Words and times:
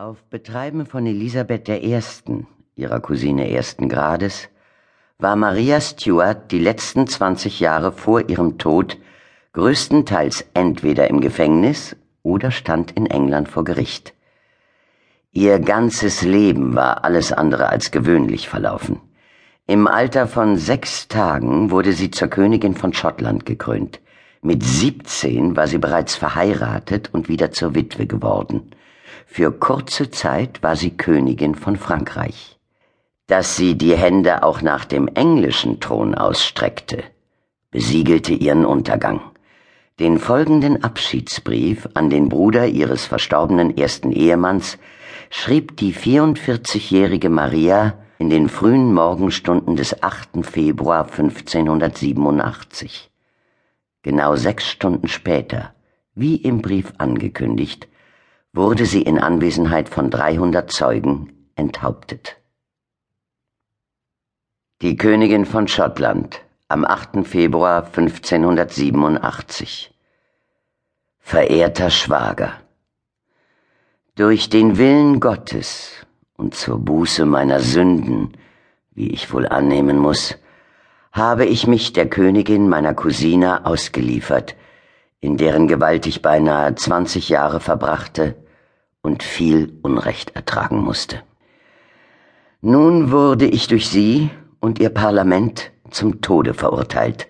Auf 0.00 0.24
Betreiben 0.30 0.86
von 0.86 1.04
Elisabeth 1.04 1.68
I., 1.68 2.00
ihrer 2.74 3.00
Cousine 3.00 3.50
ersten 3.50 3.90
Grades, 3.90 4.48
war 5.18 5.36
Maria 5.36 5.78
Stuart 5.78 6.50
die 6.52 6.58
letzten 6.58 7.06
20 7.06 7.60
Jahre 7.60 7.92
vor 7.92 8.26
ihrem 8.30 8.56
Tod 8.56 8.96
größtenteils 9.52 10.46
entweder 10.54 11.10
im 11.10 11.20
Gefängnis 11.20 11.96
oder 12.22 12.50
stand 12.50 12.92
in 12.92 13.04
England 13.04 13.50
vor 13.50 13.62
Gericht. 13.62 14.14
Ihr 15.32 15.58
ganzes 15.58 16.22
Leben 16.22 16.74
war 16.74 17.04
alles 17.04 17.30
andere 17.30 17.68
als 17.68 17.90
gewöhnlich 17.90 18.48
verlaufen. 18.48 19.02
Im 19.66 19.86
Alter 19.86 20.26
von 20.26 20.56
sechs 20.56 21.08
Tagen 21.08 21.70
wurde 21.70 21.92
sie 21.92 22.10
zur 22.10 22.28
Königin 22.28 22.74
von 22.74 22.94
Schottland 22.94 23.44
gekrönt. 23.44 24.00
Mit 24.40 24.62
17 24.64 25.56
war 25.56 25.66
sie 25.66 25.76
bereits 25.76 26.14
verheiratet 26.16 27.10
und 27.12 27.28
wieder 27.28 27.50
zur 27.50 27.74
Witwe 27.74 28.06
geworden. 28.06 28.70
Für 29.32 29.52
kurze 29.52 30.10
Zeit 30.10 30.60
war 30.60 30.74
sie 30.74 30.90
Königin 30.90 31.54
von 31.54 31.76
Frankreich. 31.76 32.58
Dass 33.28 33.56
sie 33.56 33.78
die 33.78 33.96
Hände 33.96 34.42
auch 34.42 34.60
nach 34.60 34.84
dem 34.84 35.06
englischen 35.06 35.78
Thron 35.78 36.16
ausstreckte, 36.16 37.04
besiegelte 37.70 38.32
ihren 38.32 38.66
Untergang. 38.66 39.20
Den 40.00 40.18
folgenden 40.18 40.82
Abschiedsbrief 40.82 41.88
an 41.94 42.10
den 42.10 42.28
Bruder 42.28 42.66
ihres 42.66 43.04
verstorbenen 43.04 43.78
ersten 43.78 44.10
Ehemanns 44.10 44.78
schrieb 45.30 45.76
die 45.76 45.94
44-jährige 45.94 47.30
Maria 47.30 47.98
in 48.18 48.30
den 48.30 48.48
frühen 48.48 48.92
Morgenstunden 48.92 49.76
des 49.76 50.02
8. 50.02 50.44
Februar 50.44 51.04
1587. 51.04 53.12
Genau 54.02 54.34
sechs 54.34 54.66
Stunden 54.66 55.06
später, 55.06 55.72
wie 56.16 56.34
im 56.34 56.62
Brief 56.62 56.92
angekündigt, 56.98 57.86
wurde 58.52 58.86
sie 58.86 59.02
in 59.02 59.18
Anwesenheit 59.18 59.88
von 59.88 60.10
300 60.10 60.70
Zeugen 60.70 61.48
enthauptet. 61.54 62.36
Die 64.82 64.96
Königin 64.96 65.44
von 65.44 65.68
Schottland 65.68 66.40
am 66.68 66.84
8. 66.84 67.26
Februar 67.26 67.84
1587 67.84 69.94
Verehrter 71.18 71.90
Schwager, 71.90 72.52
durch 74.16 74.50
den 74.50 74.78
Willen 74.78 75.20
Gottes 75.20 75.92
und 76.36 76.54
zur 76.54 76.78
Buße 76.78 77.24
meiner 77.24 77.60
Sünden, 77.60 78.32
wie 78.92 79.10
ich 79.10 79.32
wohl 79.32 79.46
annehmen 79.46 79.98
muss, 79.98 80.36
habe 81.12 81.44
ich 81.44 81.66
mich 81.66 81.92
der 81.92 82.08
Königin 82.08 82.68
meiner 82.68 82.94
Cousine 82.94 83.64
ausgeliefert, 83.64 84.56
in 85.20 85.36
deren 85.36 85.68
Gewalt 85.68 86.06
ich 86.06 86.22
beinahe 86.22 86.74
zwanzig 86.74 87.28
Jahre 87.28 87.60
verbrachte 87.60 88.36
und 89.02 89.22
viel 89.22 89.78
Unrecht 89.82 90.34
ertragen 90.34 90.82
musste. 90.82 91.22
Nun 92.62 93.10
wurde 93.10 93.46
ich 93.46 93.66
durch 93.68 93.88
sie 93.88 94.30
und 94.60 94.78
ihr 94.78 94.90
Parlament 94.90 95.72
zum 95.90 96.20
Tode 96.20 96.54
verurteilt. 96.54 97.28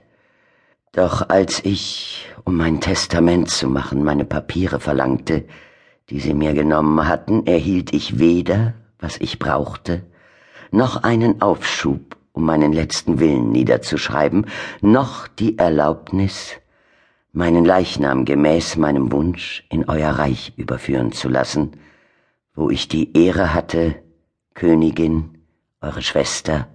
Doch 0.92 1.28
als 1.28 1.64
ich, 1.64 2.28
um 2.44 2.56
mein 2.56 2.80
Testament 2.80 3.48
zu 3.50 3.68
machen, 3.68 4.02
meine 4.02 4.24
Papiere 4.24 4.80
verlangte, 4.80 5.44
die 6.10 6.18
sie 6.18 6.34
mir 6.34 6.52
genommen 6.52 7.06
hatten, 7.06 7.46
erhielt 7.46 7.92
ich 7.92 8.18
weder, 8.18 8.74
was 8.98 9.16
ich 9.18 9.38
brauchte, 9.38 10.02
noch 10.72 11.04
einen 11.04 11.40
Aufschub, 11.42 12.16
um 12.32 12.44
meinen 12.44 12.72
letzten 12.72 13.20
Willen 13.20 13.50
niederzuschreiben, 13.50 14.46
noch 14.80 15.28
die 15.28 15.58
Erlaubnis, 15.58 16.56
meinen 17.32 17.64
Leichnam 17.64 18.24
gemäß 18.24 18.76
meinem 18.76 19.12
Wunsch 19.12 19.64
in 19.70 19.88
euer 19.88 20.10
Reich 20.10 20.52
überführen 20.56 21.12
zu 21.12 21.28
lassen, 21.28 21.72
wo 22.54 22.70
ich 22.70 22.88
die 22.88 23.16
Ehre 23.16 23.54
hatte, 23.54 24.02
Königin, 24.54 25.38
eure 25.80 26.02
Schwester 26.02 26.68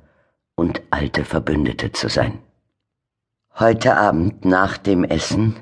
und 0.56 0.82
alte 0.90 1.26
Verbündete 1.26 1.92
zu 1.92 2.10
sein. 2.10 2.40
Heute 3.60 3.98
Abend 3.98 4.46
nach 4.46 4.78
dem 4.78 5.04
Essen 5.04 5.56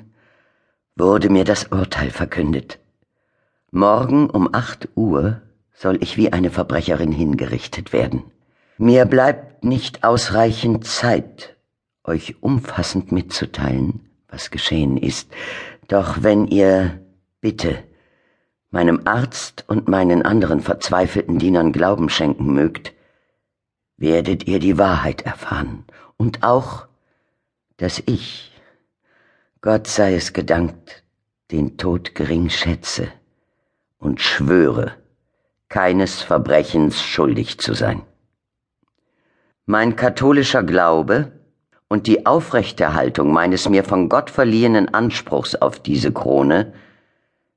wurde 0.96 1.28
mir 1.28 1.44
das 1.44 1.64
Urteil 1.64 2.10
verkündet. 2.10 2.78
Morgen 3.70 4.30
um 4.30 4.48
acht 4.52 4.88
Uhr 4.94 5.42
soll 5.72 6.02
ich 6.02 6.16
wie 6.16 6.32
eine 6.32 6.50
Verbrecherin 6.50 7.12
hingerichtet 7.12 7.92
werden. 7.92 8.22
Mir 8.78 9.04
bleibt 9.04 9.64
nicht 9.64 10.04
ausreichend 10.04 10.86
Zeit, 10.86 11.56
euch 12.04 12.42
umfassend 12.42 13.12
mitzuteilen, 13.12 14.08
was 14.34 14.50
geschehen 14.50 14.96
ist. 14.96 15.30
Doch 15.88 16.22
wenn 16.22 16.48
ihr, 16.48 17.00
bitte, 17.40 17.84
meinem 18.70 19.02
Arzt 19.04 19.64
und 19.68 19.86
meinen 19.88 20.22
anderen 20.22 20.60
verzweifelten 20.60 21.38
Dienern 21.38 21.72
Glauben 21.72 22.08
schenken 22.08 22.52
mögt, 22.52 22.92
werdet 23.96 24.48
ihr 24.48 24.58
die 24.58 24.76
Wahrheit 24.76 25.22
erfahren 25.22 25.84
und 26.16 26.42
auch, 26.42 26.88
dass 27.76 28.02
ich, 28.06 28.52
Gott 29.60 29.86
sei 29.86 30.14
es 30.14 30.32
gedankt, 30.32 31.04
den 31.52 31.76
Tod 31.76 32.16
gering 32.16 32.50
schätze 32.50 33.06
und 33.98 34.20
schwöre, 34.20 34.92
keines 35.68 36.22
Verbrechens 36.22 37.00
schuldig 37.00 37.58
zu 37.58 37.74
sein. 37.74 38.02
Mein 39.64 39.94
katholischer 39.94 40.64
Glaube 40.64 41.32
und 41.88 42.06
die 42.06 42.26
Aufrechterhaltung 42.26 43.32
meines 43.32 43.68
mir 43.68 43.84
von 43.84 44.08
Gott 44.08 44.30
verliehenen 44.30 44.92
Anspruchs 44.92 45.54
auf 45.54 45.78
diese 45.78 46.12
Krone 46.12 46.72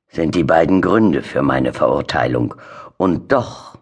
sind 0.09 0.35
die 0.35 0.43
beiden 0.43 0.81
Gründe 0.81 1.21
für 1.21 1.41
meine 1.41 1.73
Verurteilung, 1.73 2.55
und 2.97 3.31
doch 3.31 3.77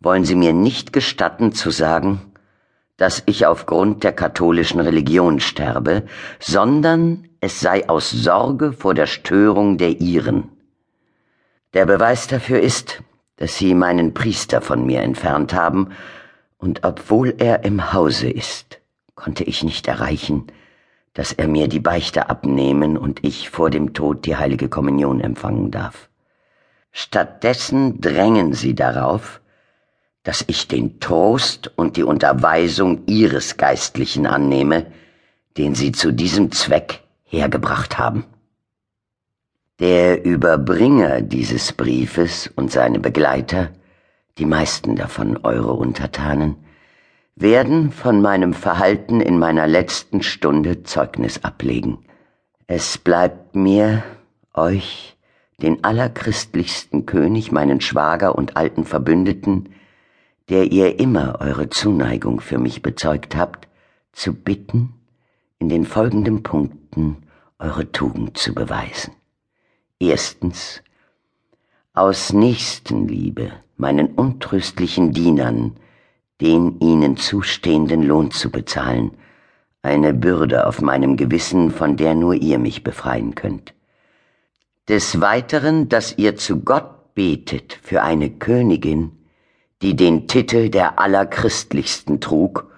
wollen 0.00 0.24
Sie 0.24 0.36
mir 0.36 0.52
nicht 0.52 0.92
gestatten 0.92 1.52
zu 1.52 1.70
sagen, 1.70 2.20
dass 2.96 3.22
ich 3.26 3.46
aufgrund 3.46 4.04
der 4.04 4.12
katholischen 4.12 4.80
Religion 4.80 5.40
sterbe, 5.40 6.04
sondern 6.38 7.28
es 7.40 7.60
sei 7.60 7.88
aus 7.88 8.10
Sorge 8.10 8.72
vor 8.72 8.94
der 8.94 9.06
Störung 9.06 9.78
der 9.78 10.00
Ihren. 10.00 10.50
Der 11.74 11.86
Beweis 11.86 12.26
dafür 12.28 12.60
ist, 12.60 13.02
dass 13.36 13.56
Sie 13.56 13.74
meinen 13.74 14.14
Priester 14.14 14.60
von 14.60 14.84
mir 14.86 15.00
entfernt 15.00 15.54
haben, 15.54 15.88
und 16.58 16.84
obwohl 16.84 17.34
er 17.38 17.64
im 17.64 17.92
Hause 17.92 18.30
ist, 18.30 18.81
konnte 19.14 19.44
ich 19.44 19.62
nicht 19.62 19.86
erreichen, 19.88 20.46
dass 21.14 21.32
er 21.32 21.48
mir 21.48 21.68
die 21.68 21.80
Beichte 21.80 22.30
abnehmen 22.30 22.96
und 22.96 23.24
ich 23.24 23.50
vor 23.50 23.70
dem 23.70 23.92
Tod 23.92 24.24
die 24.24 24.36
heilige 24.36 24.68
Kommunion 24.68 25.20
empfangen 25.20 25.70
darf. 25.70 26.08
Stattdessen 26.90 28.00
drängen 28.00 28.54
sie 28.54 28.74
darauf, 28.74 29.40
dass 30.22 30.44
ich 30.46 30.68
den 30.68 31.00
Trost 31.00 31.70
und 31.76 31.96
die 31.96 32.04
Unterweisung 32.04 33.02
ihres 33.06 33.56
Geistlichen 33.56 34.26
annehme, 34.26 34.86
den 35.56 35.74
sie 35.74 35.92
zu 35.92 36.12
diesem 36.12 36.52
Zweck 36.52 37.02
hergebracht 37.24 37.98
haben. 37.98 38.24
Der 39.80 40.24
Überbringer 40.24 41.22
dieses 41.22 41.72
Briefes 41.72 42.50
und 42.54 42.70
seine 42.70 43.00
Begleiter, 43.00 43.70
die 44.38 44.46
meisten 44.46 44.96
davon 44.96 45.38
eure 45.38 45.72
Untertanen, 45.72 46.56
werden 47.34 47.90
von 47.90 48.20
meinem 48.20 48.54
Verhalten 48.54 49.20
in 49.20 49.38
meiner 49.38 49.66
letzten 49.66 50.22
Stunde 50.22 50.82
Zeugnis 50.82 51.44
ablegen. 51.44 52.04
Es 52.66 52.98
bleibt 52.98 53.54
mir, 53.54 54.02
euch, 54.54 55.16
den 55.62 55.84
allerchristlichsten 55.84 57.06
König, 57.06 57.52
meinen 57.52 57.80
Schwager 57.80 58.34
und 58.36 58.56
alten 58.56 58.84
Verbündeten, 58.84 59.70
der 60.48 60.72
ihr 60.72 60.98
immer 60.98 61.40
eure 61.40 61.70
Zuneigung 61.70 62.40
für 62.40 62.58
mich 62.58 62.82
bezeugt 62.82 63.36
habt, 63.36 63.68
zu 64.12 64.34
bitten, 64.34 64.94
in 65.58 65.68
den 65.68 65.84
folgenden 65.86 66.42
Punkten 66.42 67.18
eure 67.58 67.90
Tugend 67.92 68.36
zu 68.36 68.54
beweisen. 68.54 69.14
Erstens, 69.98 70.82
aus 71.94 72.32
Nächstenliebe 72.32 73.52
meinen 73.76 74.14
untröstlichen 74.14 75.12
Dienern 75.12 75.76
den 76.42 76.80
ihnen 76.80 77.16
zustehenden 77.16 78.02
Lohn 78.02 78.32
zu 78.32 78.50
bezahlen, 78.50 79.12
eine 79.80 80.12
Bürde 80.12 80.66
auf 80.66 80.80
meinem 80.80 81.16
Gewissen, 81.16 81.70
von 81.70 81.96
der 81.96 82.14
nur 82.16 82.34
ihr 82.34 82.58
mich 82.58 82.82
befreien 82.82 83.36
könnt. 83.36 83.74
Des 84.88 85.20
Weiteren, 85.20 85.88
dass 85.88 86.18
ihr 86.18 86.36
zu 86.36 86.60
Gott 86.60 87.14
betet 87.14 87.78
für 87.82 88.02
eine 88.02 88.28
Königin, 88.28 89.12
die 89.82 89.94
den 89.94 90.26
Titel 90.26 90.68
der 90.68 90.98
Allerchristlichsten 90.98 92.20
trug 92.20 92.72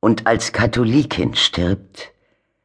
und 0.00 0.26
als 0.26 0.52
Katholikin 0.52 1.34
stirbt, 1.34 2.12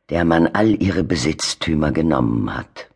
der 0.09 0.25
man 0.25 0.47
all 0.47 0.81
ihre 0.81 1.03
Besitztümer 1.03 1.91
genommen 1.91 2.55
hat. 2.55 2.89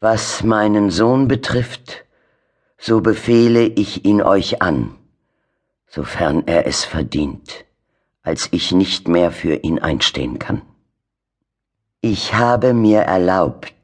Was 0.00 0.42
meinen 0.42 0.90
Sohn 0.90 1.28
betrifft, 1.28 2.06
so 2.78 3.02
befehle 3.02 3.64
ich 3.64 4.06
ihn 4.06 4.22
euch 4.22 4.62
an, 4.62 4.96
sofern 5.94 6.44
er 6.46 6.66
es 6.66 6.84
verdient, 6.84 7.66
als 8.22 8.48
ich 8.50 8.72
nicht 8.72 9.08
mehr 9.08 9.30
für 9.30 9.56
ihn 9.56 9.78
einstehen 9.78 10.38
kann. 10.38 10.62
Ich 12.00 12.32
habe 12.34 12.72
mir 12.72 13.00
erlaubt, 13.00 13.74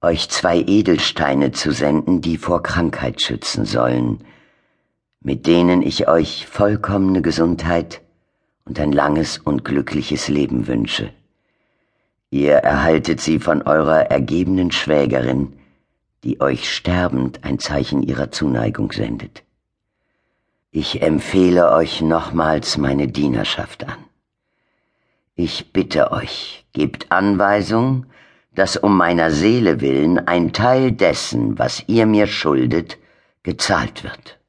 euch 0.00 0.30
zwei 0.30 0.58
Edelsteine 0.60 1.52
zu 1.52 1.72
senden, 1.72 2.22
die 2.22 2.38
vor 2.38 2.62
Krankheit 2.62 3.20
schützen 3.20 3.66
sollen, 3.66 4.24
mit 5.20 5.46
denen 5.46 5.82
ich 5.82 6.08
euch 6.08 6.46
vollkommene 6.46 7.20
Gesundheit 7.20 8.00
und 8.64 8.80
ein 8.80 8.92
langes 8.92 9.36
und 9.36 9.62
glückliches 9.62 10.28
Leben 10.28 10.66
wünsche. 10.66 11.10
Ihr 12.30 12.54
erhaltet 12.54 13.20
sie 13.20 13.38
von 13.38 13.62
eurer 13.62 14.10
ergebenen 14.10 14.72
Schwägerin, 14.72 15.52
die 16.24 16.40
euch 16.40 16.72
sterbend 16.72 17.44
ein 17.44 17.58
Zeichen 17.58 18.02
ihrer 18.02 18.30
Zuneigung 18.30 18.90
sendet. 18.90 19.44
Ich 20.76 21.02
empfehle 21.02 21.70
euch 21.70 22.00
nochmals 22.00 22.78
meine 22.78 23.06
Dienerschaft 23.06 23.84
an. 23.84 23.94
Ich 25.36 25.72
bitte 25.72 26.10
euch, 26.10 26.66
gebt 26.72 27.12
Anweisung, 27.12 28.06
dass 28.56 28.76
um 28.76 28.96
meiner 28.96 29.30
Seele 29.30 29.80
willen 29.80 30.26
ein 30.26 30.52
Teil 30.52 30.90
dessen, 30.90 31.60
was 31.60 31.84
ihr 31.86 32.06
mir 32.06 32.26
schuldet, 32.26 32.98
gezahlt 33.44 34.02
wird. 34.02 34.40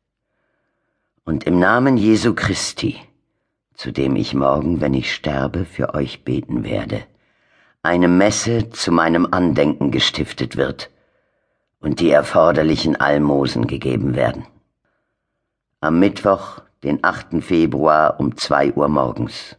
Und 1.26 1.44
im 1.44 1.60
Namen 1.60 1.96
Jesu 1.96 2.34
Christi, 2.34 3.00
zu 3.76 3.92
dem 3.92 4.16
ich 4.16 4.34
morgen, 4.34 4.82
wenn 4.82 4.96
ich 4.96 5.14
sterbe, 5.14 5.64
für 5.64 5.94
euch 5.94 6.24
beten 6.24 6.64
werde, 6.64 7.04
eine 7.84 8.08
Messe 8.08 8.72
zu 8.72 8.92
meinem 8.92 9.28
Andenken 9.30 9.92
gestiftet 9.92 10.58
wird 10.58 10.90
und 11.80 12.00
die 12.00 12.10
erforderlichen 12.10 12.96
Almosen 12.96 13.68
gegeben 13.68 14.16
werden 14.16 14.48
am 15.82 16.00
Mittwoch, 16.00 16.62
den 16.84 17.04
8. 17.04 17.44
Februar 17.44 18.20
um 18.20 18.38
zwei 18.38 18.74
Uhr 18.74 18.88
morgens. 18.88 19.58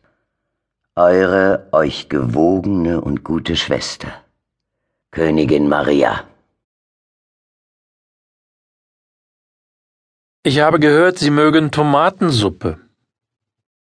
Eure 0.94 1.68
euch 1.72 2.08
gewogene 2.08 3.00
und 3.00 3.22
gute 3.22 3.56
Schwester, 3.56 4.12
Königin 5.10 5.68
Maria. 5.68 6.24
Ich 10.42 10.60
habe 10.60 10.78
gehört, 10.78 11.18
Sie 11.18 11.30
mögen 11.30 11.70
Tomatensuppe. 11.70 12.78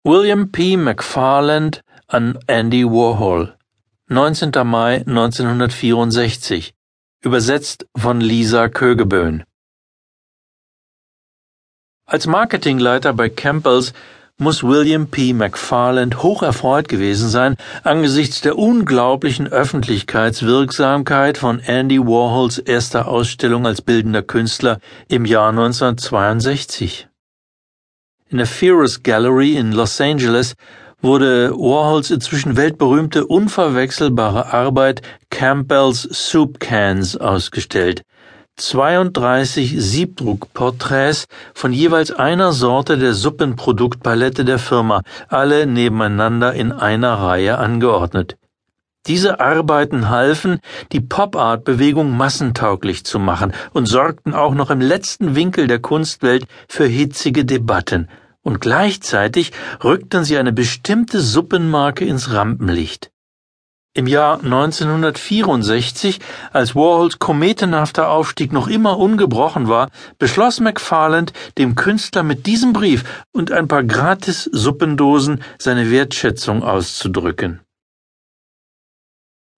William 0.03 0.51
P. 0.51 0.77
McFarland 0.77 1.83
an 2.07 2.39
Andy 2.47 2.85
Warhol. 2.85 3.57
19. 4.09 4.51
Mai 4.67 4.97
1964. 5.07 6.75
Übersetzt 7.23 7.87
von 7.97 8.21
Lisa 8.21 8.69
Kögeböhn. 8.69 9.45
Als 12.07 12.27
Marketingleiter 12.27 13.15
bei 13.15 13.31
Campbells 13.31 13.95
muss 14.37 14.63
William 14.63 15.07
P. 15.07 15.33
McFarland 15.33 16.23
hocherfreut 16.23 16.87
gewesen 16.87 17.31
sein 17.31 17.57
angesichts 17.83 18.43
der 18.43 18.59
unglaublichen 18.59 19.49
Öffentlichkeitswirksamkeit 19.49 21.39
von 21.39 21.61
Andy 21.61 21.99
Warhols 21.99 22.59
erster 22.59 23.09
Ausstellung 23.09 23.67
als 23.67 23.81
bildender 23.81 24.21
Künstler 24.21 24.81
im 25.09 25.25
Jahr 25.25 25.49
1962. 25.49 27.09
In 28.29 28.37
der 28.37 28.47
Fearless 28.47 29.03
Gallery 29.03 29.57
in 29.57 29.73
Los 29.73 29.99
Angeles 29.99 30.57
wurde 31.01 31.53
Warhols 31.53 32.11
inzwischen 32.11 32.59
weltberühmte 32.59 33.27
unverwechselbare 33.27 34.53
Arbeit 34.53 35.01
Campbell's 35.31 36.03
Soup 36.13 36.61
Cans 36.61 37.17
ausgestellt, 37.17 38.03
32 38.57 39.75
Siebdruckporträts 39.77 41.27
von 41.55 41.73
jeweils 41.73 42.13
einer 42.13 42.53
Sorte 42.53 42.97
der 42.99 43.13
Suppenproduktpalette 43.13 44.45
der 44.45 44.61
Firma, 44.61 45.03
alle 45.29 45.67
nebeneinander 45.67 46.53
in 46.55 46.71
einer 46.71 47.15
Reihe 47.15 47.59
angeordnet. 47.59 48.37
Diese 49.07 49.41
Arbeiten 49.41 50.09
halfen, 50.09 50.61
die 50.93 51.01
Pop-Art-Bewegung 51.01 52.17
massentauglich 52.17 53.05
zu 53.05 53.19
machen 53.19 53.53
und 53.73 53.87
sorgten 53.87 54.33
auch 54.33 54.55
noch 54.55 54.71
im 54.71 54.81
letzten 54.81 55.35
Winkel 55.35 55.67
der 55.67 55.81
Kunstwelt 55.81 56.47
für 56.69 56.87
hitzige 56.87 57.45
Debatten, 57.45 58.09
und 58.43 58.61
gleichzeitig 58.61 59.53
rückten 59.83 60.25
sie 60.25 60.39
eine 60.39 60.53
bestimmte 60.53 61.21
Suppenmarke 61.21 62.05
ins 62.05 62.33
Rampenlicht. 62.33 63.11
Im 63.97 64.09
Jahr 64.09 64.43
1964, 64.43 66.19
als 66.53 66.75
Warhols 66.75 67.21
kometenhafter 67.21 68.11
Aufstieg 68.11 68.53
noch 68.53 68.67
immer 68.67 68.99
ungebrochen 68.99 69.69
war, 69.69 69.89
beschloss 70.19 70.59
McFarland, 70.59 71.33
dem 71.59 71.77
Künstler 71.77 72.25
mit 72.25 72.47
diesem 72.47 72.73
Brief 72.73 73.05
und 73.31 73.53
ein 73.53 73.69
paar 73.69 73.85
gratis 73.85 74.51
Suppendosen 74.53 75.45
seine 75.59 75.93
Wertschätzung 75.93 76.65
auszudrücken. 76.65 77.61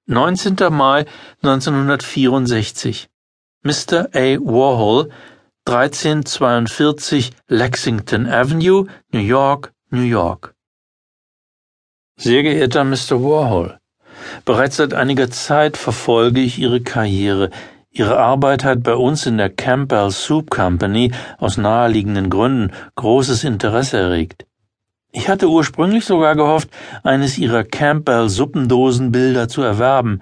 19. 0.04 0.56
Mai 0.70 1.06
1964 1.42 3.08
Mr. 3.62 4.10
A. 4.12 4.38
Warhol 4.38 5.10
1342 5.64 7.32
Lexington 7.48 8.26
Avenue, 8.26 8.86
New 9.12 9.18
York, 9.18 9.72
New 9.88 10.02
York. 10.02 10.54
Sehr 12.18 12.42
geehrter 12.42 12.84
Mr. 12.84 13.20
Warhol, 13.22 13.80
Bereits 14.44 14.76
seit 14.76 14.94
einiger 14.94 15.30
Zeit 15.30 15.76
verfolge 15.76 16.40
ich 16.40 16.58
ihre 16.58 16.80
Karriere. 16.80 17.50
Ihre 17.90 18.18
Arbeit 18.18 18.64
hat 18.64 18.82
bei 18.82 18.94
uns 18.94 19.24
in 19.26 19.38
der 19.38 19.50
Campbell 19.50 20.10
Soup 20.10 20.50
Company 20.50 21.12
aus 21.38 21.56
naheliegenden 21.56 22.28
Gründen 22.28 22.72
großes 22.94 23.44
Interesse 23.44 23.98
erregt. 23.98 24.46
Ich 25.12 25.30
hatte 25.30 25.48
ursprünglich 25.48 26.04
sogar 26.04 26.36
gehofft, 26.36 26.68
eines 27.02 27.38
ihrer 27.38 27.64
Campbell 27.64 28.28
Suppendosenbilder 28.28 29.48
zu 29.48 29.62
erwerben. 29.62 30.20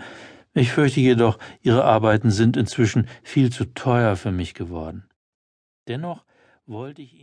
Ich 0.53 0.71
fürchte 0.71 1.01
jedoch, 1.01 1.39
ihre 1.63 1.85
Arbeiten 1.85 2.31
sind 2.31 2.57
inzwischen 2.57 3.09
viel 3.25 3.51
zu 3.51 3.65
teuer 3.75 4.15
für 4.15 4.31
mich 4.31 4.55
geworden. 4.55 5.09
Dennoch 5.89 6.25
wollte 6.67 7.03
ich 7.03 7.13
Ihnen 7.13 7.23